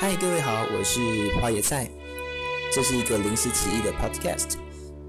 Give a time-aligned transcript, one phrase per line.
[0.00, 0.98] 嗨，各位好，我是
[1.38, 1.86] 花野菜，
[2.72, 4.54] 这是一个临时起意的 podcast，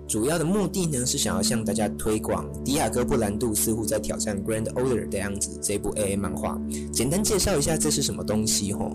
[0.06, 6.60] 主要的目的呢是想要向大家推广迪亚哥布兰度似乎在挑战 Grand Order 的样子这部 AA 漫画，
[6.92, 8.92] 简单介绍一下这是什么东西吼。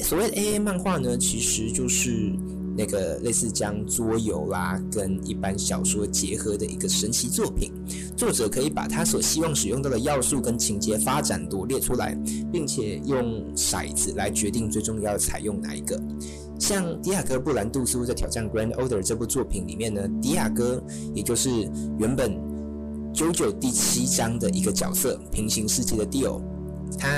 [0.00, 2.30] 所谓的 AA 漫画呢，其实就是
[2.78, 7.72] 那个类似将桌游啦跟一般小说结合的一个神奇作品。
[8.16, 12.16] 作者可以把他所希望使用到的要素跟情节发展罗列出来，
[12.52, 16.00] 并且用骰子来决定最终要采用哪一个。
[16.60, 20.82] 像迪亚哥布兰杜似乎在挑战 Grand Order 这部作品里面呢，迪亚哥
[21.14, 21.50] 也就是
[21.98, 22.36] 原本
[23.12, 26.40] 九九第七章的一个角色，平行世界的 Dio，
[26.98, 27.08] 他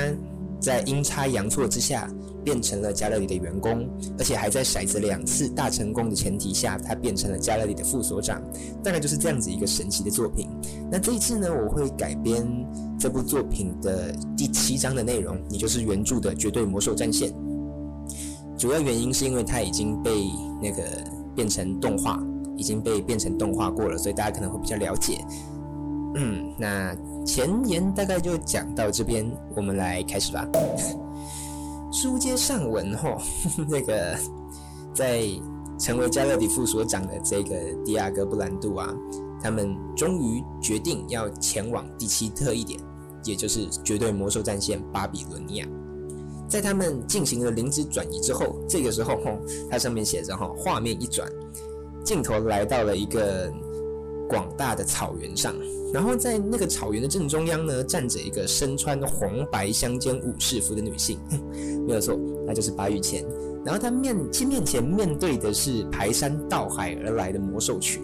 [0.60, 2.08] 在阴差阳错之下。
[2.42, 3.86] 变成了加勒里的员工，
[4.18, 8.42] 而且还在骰子两次大成功的前提下，他变成了加勒里的副所长。
[8.82, 10.48] 大概就是这样子一个神奇的作品。
[10.90, 12.48] 那这一次呢，我会改编
[12.98, 17.30] 这部作品的第七章的内容，也就是原著的绝对魔兽战线。
[18.56, 20.10] 主要原因是因为它已经被
[20.62, 20.82] 那个
[21.36, 22.18] 变成动画，
[22.56, 25.22] 已经被变成动画过了，所以大家可能会比较了解。
[26.14, 30.46] 嗯， 那前言大概就讲到这边，我们来开始吧。
[31.92, 33.20] 书接上文吼，
[33.68, 34.16] 那个
[34.94, 35.22] 在
[35.78, 38.94] 成为加勒比副所长的这个迪亚哥布兰度啊，
[39.42, 42.78] 他们终于决定要前往第七特异点，
[43.24, 45.66] 也就是绝对魔兽战线巴比伦尼亚。
[46.48, 49.38] 在他们进行了灵子转移之后，这个时候吼，
[49.70, 51.28] 它上面写着哈，画面一转，
[52.04, 53.52] 镜头来到了一个
[54.30, 55.54] 广大的草原上。
[55.92, 61.18] 然后在那个草原的正中央呢，站着一个身穿红白相间武士服的女性，
[61.84, 63.24] 没有错，那就是巴玉前。
[63.64, 68.00] 然后她面其面前面对的是排山倒海而来的魔兽群，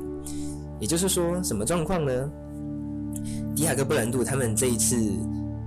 [0.81, 2.31] 也就是说，什么状况呢？
[3.55, 4.97] 迪亚哥布兰度他们这一次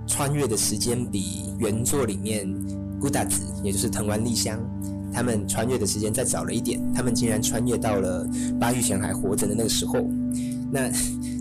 [0.06, 2.54] 穿越的时间比原作里面
[3.00, 4.60] 古达子，也就是藤丸丽香，
[5.12, 8.28] 他们穿越的时间再早了一点，他们竟然穿越到了
[8.60, 10.06] 巴玉前还活着的那个时候，
[10.72, 10.92] 那。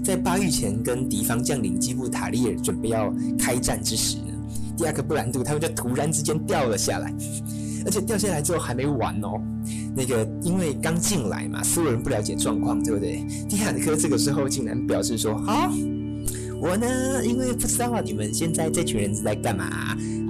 [0.05, 4.33] 在巴育前跟敌方将领基布塔利尔准备要开战之时呢，
[4.75, 7.13] 第二个布兰度他们就突然之间掉了下来，
[7.85, 9.39] 而且掉下来之后还没完哦。
[9.95, 13.23] 那个因为刚进来嘛，所有人不了解状况，对不对？
[13.51, 15.71] 迪亚克这个时候竟然表示说：“好，
[16.59, 19.65] 我呢因为不知道你们现在这群人是在干嘛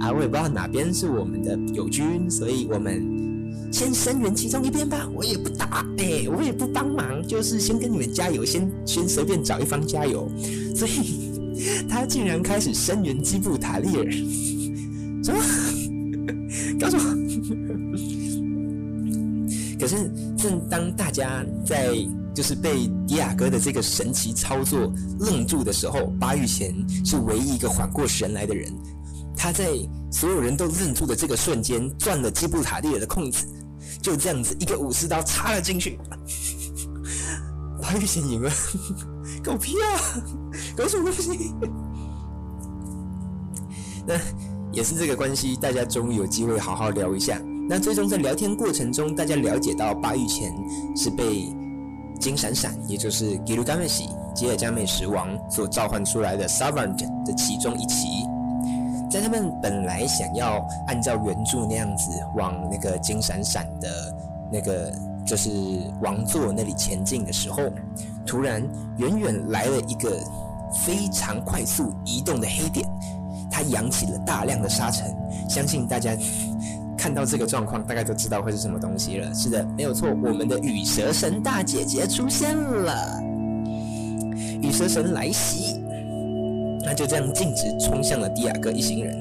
[0.01, 3.17] 啊，我也不知道哪边是我们的友军，所以我们。”
[3.71, 10.29] 先声援其中一边吧，我也不打，哎，我也不帮忙，就是先跟你们加油，先先随便找一方加油。
[10.75, 11.31] 所以
[11.87, 14.11] 他竟然开始声援基布塔利尔，
[15.23, 15.39] 什么？
[16.79, 17.03] 告诉我！
[19.79, 21.95] 可是正当大家在
[22.33, 26.75] 就是被迪亚哥的这个神奇操作愣住的时候，巴玉贤
[27.05, 28.73] 是唯一一个缓过神来的人。
[29.37, 29.69] 他在
[30.11, 33.45] 所有人都愣住的这个瞬间，攥了基布塔利尔的空子。
[34.01, 35.99] 就这样子，一个武士刀插了进去，
[37.81, 38.51] 白玉贤赢了，
[39.43, 39.99] 狗屁啊，
[40.75, 41.53] 搞什么东西？
[44.05, 44.15] 那
[44.71, 47.39] 也是这个关系，大家终于有机会好好聊一下。
[47.69, 50.51] 那最终在聊天过程中，大家了解到巴玉前
[50.95, 51.53] 是被
[52.19, 58.07] 金闪闪，也就是吉鲁加美喜吉尔加美什王所召唤出来的 Savant 的其中一旗。
[59.09, 64.15] 在他们本来想要按照原著那样子往那个金闪闪的
[64.51, 64.91] 那个
[65.25, 65.49] 就是
[66.01, 67.63] 王座那里前进的时候，
[68.25, 68.61] 突然
[68.97, 70.11] 远远来了一个
[70.85, 72.87] 非常快速移动的黑点，
[73.49, 75.15] 它扬起了大量的沙尘。
[75.47, 76.15] 相信大家
[76.97, 79.33] 看到这个状况，大概都知道会是什么东西了。
[79.33, 83.21] 是的，没有错，我们的羽蛇神大姐姐出现了，
[84.61, 85.78] 羽蛇神来袭。
[86.89, 89.15] 他就这样径直冲向了迪亚哥一行人。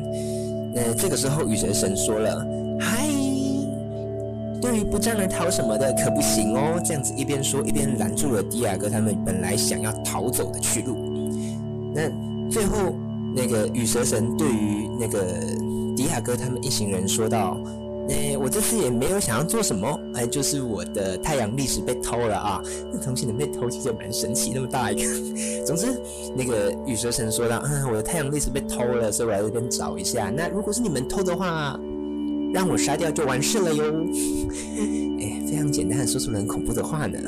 [0.75, 2.43] 那这个时候，雨神神说了
[2.81, 3.07] ：“嗨，
[4.59, 10.97] 对于不战而逃什么的可不行哦。”这样子一边说一边拦住了迪亚哥他们本来想要逃走的去路。
[11.95, 12.09] 那
[12.51, 12.95] 最后，
[13.37, 15.27] 那个羽蛇神对于那个
[15.95, 17.59] 迪亚哥他们一行人说道。
[18.11, 22.63] 哎，我这次也没有想要做什么，哎，就是我的太阳历史被偷了啊！
[22.91, 25.03] 那东西能被偷，其实也蛮神奇，那么大一个。
[25.67, 25.87] 总之，
[26.35, 30.31] 那个羽蛇神说道：“嗯，我的太阳历史被偷了，所以我来这边找一下。
[30.35, 31.79] 那如果是你们偷的话，
[32.55, 33.85] 让我杀掉就完事了哟。”
[35.21, 37.19] 哎，非常简单，说出了很恐怖的话呢。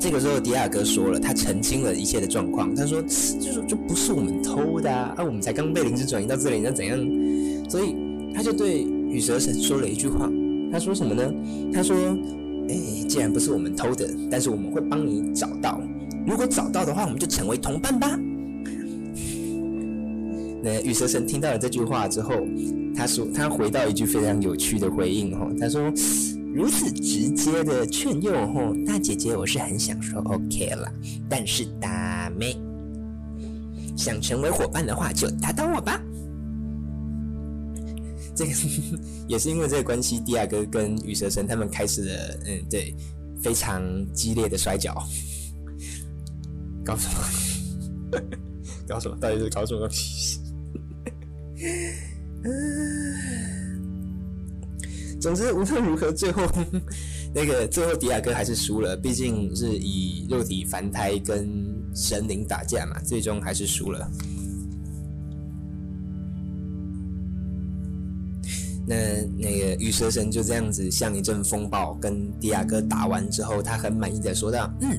[0.00, 2.74] 这个时候，迪亚哥说了，他澄清了一切的状况。
[2.74, 6.98] 他说：“就是就不是我们偷的啊，我们才刚被灵芝转移到这里，那怎样？
[7.68, 7.94] 所以。”
[8.34, 10.28] 他就对羽蛇神说了一句话，
[10.70, 11.32] 他说什么呢？
[11.72, 11.96] 他说
[12.68, 12.76] ：“哎，
[13.08, 15.80] 既然不是我们偷的，但是我们会帮你找到。
[16.26, 18.16] 如果找到的话，我们就成为同伴吧。
[20.64, 22.34] ”那羽蛇神听到了这句话之后，
[22.94, 25.92] 他说他回到一句非常有趣的回应哈，他说
[26.54, 30.90] 如此直接的劝诱哈，大姐姐我是很想说 OK 了，
[31.28, 32.56] 但是大妹
[33.96, 36.00] 想成为伙伴的话就打倒我吧。
[38.34, 38.52] 这个
[39.28, 42.94] 也是因为这个关系，迪亚哥跟羽蛇神他们开始了嗯对
[43.42, 43.82] 非常
[44.12, 44.94] 激烈的摔跤，
[46.84, 48.20] 搞什么？
[48.88, 49.16] 搞什么？
[49.20, 50.40] 到底是搞什么东西？
[55.20, 56.42] 总之无论如何，最后
[57.32, 61.48] 那个最后迪亚哥还是输了，毕竟是以肉体凡胎跟
[61.94, 64.10] 神灵打架嘛，最终还是输了。
[69.72, 74.98] 那个羽蛇神就这样子像一阵风暴，跟迪亚哥打完之后，他很满意的说道：“嗯，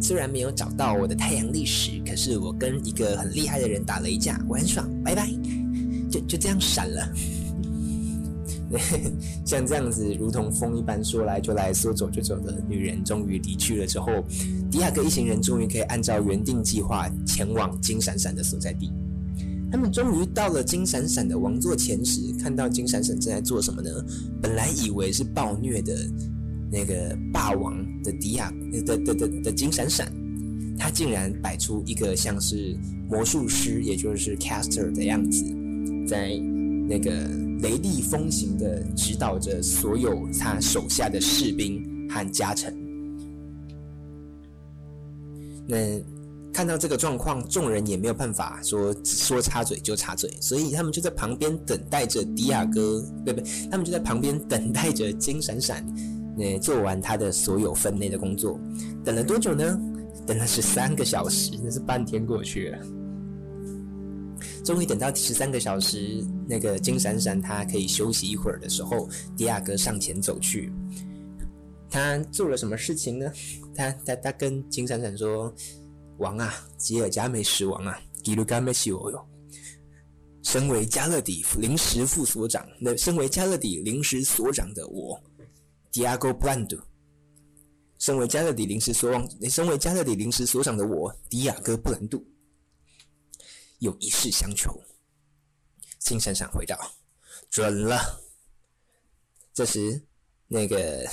[0.00, 5.28] 虽然没有找到我的太阳历史，可是我跟一个很厉害的人打了一架，我很爽，拜拜。”
[6.10, 7.12] 就就这样闪了。
[9.44, 14.24] 像这样子如同风一般说来就来说走就走的女人，终于离去了之后，
[14.70, 18.92] 迪亚哥一行人终于可以按照原定计划前往金闪闪的所在地。
[19.74, 23.90] 他们终于到了金闪闪的王座前时，看到金闪闪正在做什么呢？
[24.40, 25.92] 本来以为是暴虐的
[26.70, 28.52] 那个霸王的迪亚
[28.86, 30.08] 的的的的金闪闪，
[30.78, 32.78] 他竟然摆出一个像是
[33.10, 35.44] 魔术师，也就是 caster 的样子，
[36.06, 36.38] 在
[36.88, 37.10] 那个
[37.60, 42.72] 雷厉风行的指导着所有他手下的士兵和家臣。
[45.66, 46.00] 那。
[46.54, 53.68] 看到这个状况，众人也没有办法说说插嘴就插嘴，所以他们就在旁边等待着迪亚哥，对不对？
[53.68, 55.84] 他们就在旁边等待着金闪闪，
[56.36, 58.58] 那做完他的所有分内的工作。
[59.04, 59.78] 等了多久呢？
[60.24, 62.78] 等了十三个小时，那是半天过去了。
[64.64, 70.72] 终于等到十三个小时，那个金闪闪他可以休息一会儿的时候，迪亚哥上前走去。
[71.90, 73.32] 他做了什么事情呢？
[73.74, 75.52] 他他他跟金闪闪说。
[76.18, 79.28] 王啊，吉尔加美什王啊，吉鲁加美西我哟。
[80.42, 85.20] 身为加勒底临时副所长，那身为加勒底临时所长的我
[85.90, 86.80] ，Diago Brando。
[87.98, 92.22] 身为加勒底临时所望，身为加勒底临时所长的我，迪亚哥布兰度，
[93.78, 94.78] 有一事相求。
[95.98, 96.78] 金闪闪回道
[97.48, 98.20] ：“准了。”
[99.54, 100.04] 这时，
[100.46, 101.08] 那个。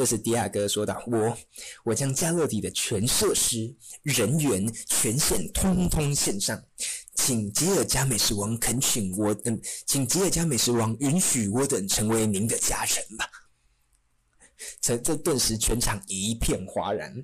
[0.00, 1.36] 这是迪亚哥说道：“我，
[1.84, 6.58] 我将加勒底的全设施、人员、权限通通献上，
[7.16, 13.26] 请吉尔加美什王恳请我等，请吉尔加美什王允许我等成为您的家人吧。”
[14.80, 17.14] 这这顿时全场一片哗然。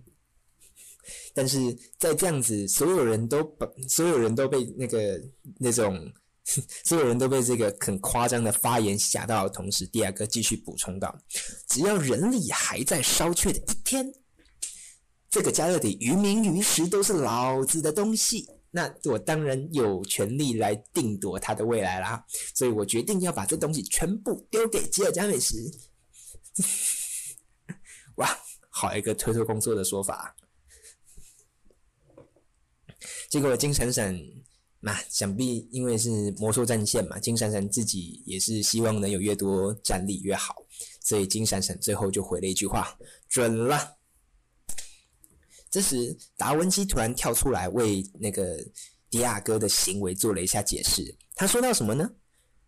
[1.33, 5.19] 但是在这样子，所有人都把所有人都被那个
[5.59, 6.13] 那种。
[6.85, 11.19] 所有人都被这个很夸张的发言吓到同时，迪亚哥继续补充道
[11.67, 14.15] ：“只要人力还在烧却的一天，
[15.29, 18.49] 这个加勒底于名于实都是老子的东西。
[18.71, 22.25] 那我当然有权利来定夺他的未来啦。
[22.55, 25.57] 所以我决定要把这东西全部丢给吉尔加美什。
[28.17, 28.39] 哇，
[28.71, 30.37] 好一个推脱工作的说法。
[33.29, 34.17] 结果金闪闪。
[34.87, 40.55] 那想必因为是魔兽战线嘛，金闪闪自己也是希望能有越多战力越好，
[41.01, 42.97] 所以金闪闪最后就回了一句话
[43.29, 43.97] ：“准了。”
[45.69, 48.65] 这时达文西突然跳出来为那个
[49.11, 51.13] 迪亚哥的行为做了一下解释。
[51.35, 52.09] 他说到什么呢？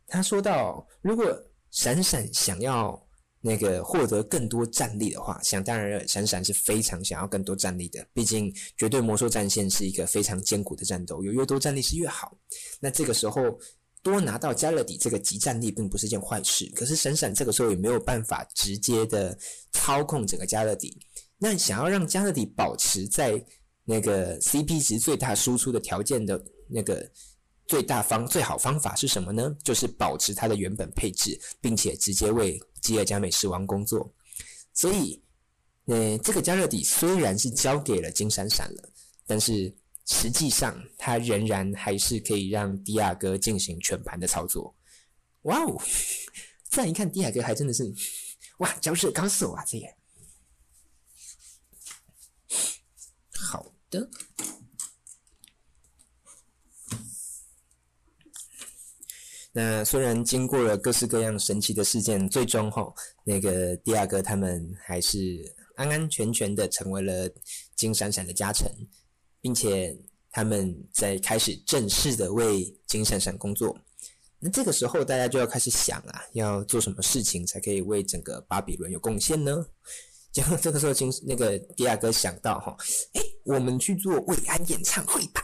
[0.08, 1.24] 他说到，如果
[1.70, 3.00] 闪闪想要。
[3.40, 8.04] 那个获得更多战力的话，想当然，闪闪是非常想要更多战力的。
[8.12, 12.36] 毕竟，绝对魔兽战线是一个非常艰苦的战斗，有越多战力是越好。
[12.80, 13.42] 那这个时候
[14.02, 16.70] 多拿到加勒底这个极战力，并不是件坏事。
[16.74, 19.38] 可是闪闪这个时候也没有办法直接的
[19.72, 20.98] 操控整个加勒底。
[21.38, 23.40] 那想要让加勒底保持在
[23.84, 27.08] 那个 CP 值最大输出的条件的那个。
[27.68, 29.54] 最大方最好方法是什么呢？
[29.62, 34.10] 就是保持它的原本配置，并且直接为吉尔加美什王工作。
[34.72, 35.22] 所以，
[35.84, 38.88] 呃，这个加勒底虽然是交给了金闪闪了，
[39.26, 39.76] 但是
[40.06, 44.74] 实际上他仍然还是可以让迪亚哥进行全盘的操作。
[45.42, 45.78] 哇哦！
[46.70, 47.92] 再一看，迪亚哥还真的是
[48.58, 49.62] 哇，交涉高手啊！
[49.66, 49.94] 这也
[53.34, 54.08] 好的。
[59.60, 67.28] 那虽然经过了各式各样神奇的事件，最终哈那个迪亚哥他们还是安安全全的成为了
[67.74, 68.70] 金闪闪的家臣，
[69.40, 69.98] 并且
[70.30, 73.76] 他们在开始正式的为金闪闪工作。
[74.38, 79.66] 那这个时候，大家就要开始想啊，要做什么事情才可以为整个巴比伦有贡献呢？
[80.30, 82.76] 结果这个时候，金那个迪亚哥想到哈，
[83.14, 85.42] 哎，我们去做慰安演唱会吧。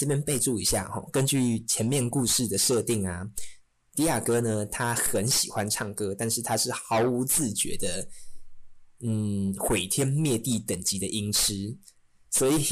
[0.00, 3.22] 这边备注一下哈，根据前面故事的设定啊，
[3.94, 8.08] 迪亚哥呢，他很喜欢唱歌，但是他是毫无自觉的，
[9.00, 11.76] 嗯，毁天灭地等级的音痴。
[12.30, 12.62] 所以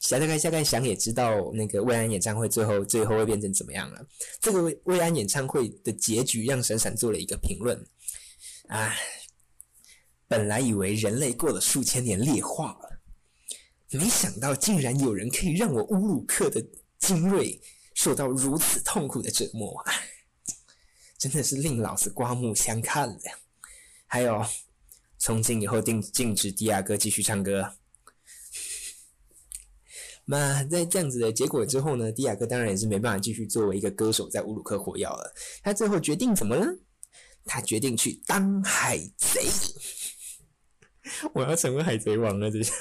[0.00, 4.04] 想， 大概大概想也知道，那个慰安演唱会最后最后会变成怎么样了。
[4.40, 7.80] 这个慰慰安演唱会的结局让闪闪做了一个评论。
[8.66, 8.96] 唉，
[10.26, 12.93] 本来以为人类过了数千年劣化了，
[13.90, 16.64] 没想到竟然有人可以让我乌鲁克的
[16.98, 17.60] 精锐
[17.94, 19.92] 受到如此痛苦的折磨啊！
[21.16, 23.18] 真的是令老子刮目相看了。
[24.06, 24.44] 还有，
[25.18, 27.76] 从今以后定禁止迪亚哥继续唱歌。
[30.26, 32.10] 那在这样子的结果之后呢？
[32.10, 35.34] 迪亚哥当然也是没办法继续作为一个歌手在乌鲁克火药了。
[35.62, 36.66] 他最后决定怎么了？
[37.44, 39.42] 他决定去当海贼。
[41.34, 42.50] 我要成为海贼王了！
[42.50, 42.72] 这是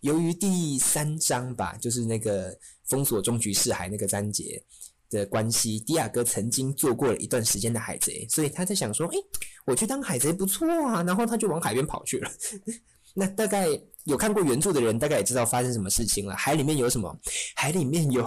[0.00, 4.62] 由于第三章吧，就是那个封锁终局四海那个章节
[5.10, 9.16] 的关系，迪亚哥曾经做过了一段时间的海贼，所以他在想说：“哎，
[9.64, 12.30] 我去当海贼不错啊。”然后他就往海边跑去了。
[13.14, 13.66] 那大概
[14.04, 16.34] 有看过原著的人，大概也知道发生什么事情了。
[16.34, 17.16] 海里面有什么？
[17.54, 18.26] 海里面有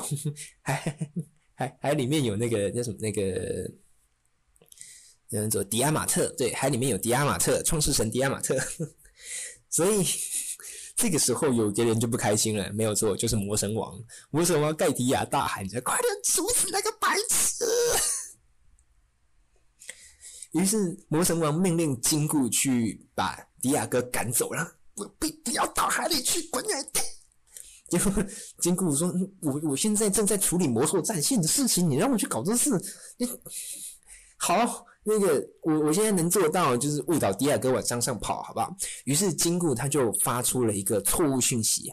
[0.61, 0.97] 海
[1.53, 3.69] 海海里面有那个那什么那个，
[5.29, 8.57] 有人说迪亚马特，对，海里面有迪亚马特，创世神迪亚马特。
[9.69, 10.05] 所以
[10.97, 13.93] 这个时候有的人就不开心了，没有错，就是魔神王。
[14.31, 17.63] 魔神王盖迪亚大喊着：“快点处死那个白痴！”
[20.53, 24.75] 于是魔神王命令金固去把迪亚哥赶走了。
[24.95, 27.05] 不不不要到海里去，滚远点！
[27.89, 28.11] 结果
[28.59, 29.13] 金固说
[29.43, 32.71] ：“我我现在正在处理魔兽战线的事情，你让我去搞这事，
[33.17, 33.29] 你
[34.37, 41.89] 好那个我我现在能做到就是误导迪亚哥往山上跑，好不好？”于是金箍他就发出了一个错误讯息，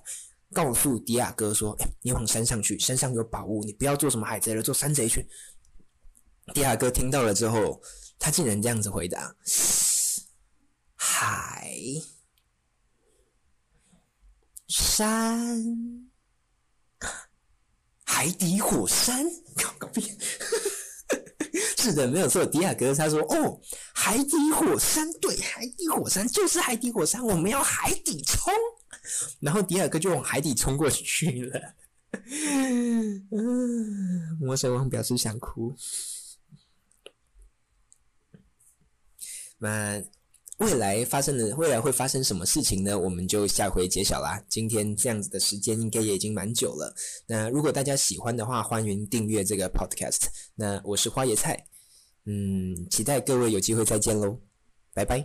[0.53, 5.25] 告诉迪亚哥说：“哎，你往山上去，山上有宝物，你不要做什么海贼了，做山贼去。”
[6.53, 7.81] 迪亚哥听到了之后，
[8.19, 9.33] 他竟然这样子回答
[10.97, 11.73] ：“海。”
[14.67, 15.63] 山，
[18.05, 20.11] 海底火山，搞搞屁！
[21.85, 22.47] 是的，没有错。
[22.47, 23.61] 迪亚哥他说：“哦，
[23.95, 28.51] 海底火山，对，海底火山就是海底火山，我们要海底冲。”
[29.41, 31.61] 然后迪亚哥就往海底冲过去了。
[33.31, 35.75] 嗯，魔神王表示想哭。
[39.59, 40.03] 那。
[40.59, 42.97] 未来发生的未来会发生什么事情呢？
[42.97, 44.41] 我们就下回揭晓啦。
[44.49, 46.95] 今天这样子的时间应该也已经蛮久了。
[47.27, 50.29] 那如果大家喜欢的话，欢迎订阅这个 podcast。
[50.55, 51.67] 那我是花椰菜，
[52.27, 54.39] 嗯，期待各位有机会再见喽，
[54.93, 55.21] 拜拜。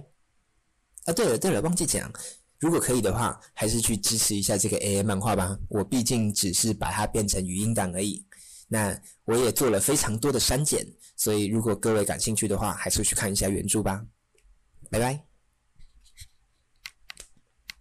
[1.06, 2.12] 啊，对了对了，忘记讲，
[2.60, 5.58] 如果可以的话，还是去支持一下这个 AI 漫画吧。
[5.70, 8.26] 我毕竟只是把它变成语音档而已。
[8.68, 14.06] 那我也做了非常多的删减，所以如果各位感兴趣的话，还是去看一下原著吧。
[14.90, 15.29] 拜拜。